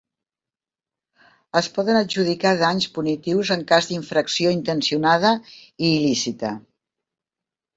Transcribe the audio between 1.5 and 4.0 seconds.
Es poden adjudicar danys punitius en cas